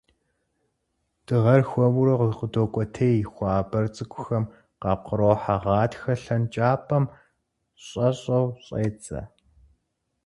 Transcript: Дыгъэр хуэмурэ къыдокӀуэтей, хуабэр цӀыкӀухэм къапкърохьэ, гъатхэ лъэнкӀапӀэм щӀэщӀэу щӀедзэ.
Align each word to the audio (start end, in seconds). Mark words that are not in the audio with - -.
Дыгъэр 1.25 1.61
хуэмурэ 1.69 2.13
къыдокӀуэтей, 2.37 3.17
хуабэр 3.33 3.85
цӀыкӀухэм 3.95 4.45
къапкърохьэ, 4.81 5.55
гъатхэ 5.63 6.13
лъэнкӀапӀэм 6.21 7.05
щӀэщӀэу 7.85 8.47
щӀедзэ. 8.63 9.21